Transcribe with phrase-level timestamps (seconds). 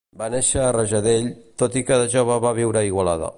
[0.19, 1.27] Va néixer a Rajadell,
[1.63, 3.29] tot i que de jove va viure a Igualada.